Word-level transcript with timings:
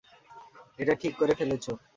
এটা 0.79 0.93
ঠিক 0.95 1.13
করে 1.17 1.33
ফেলেছ। 1.35 1.65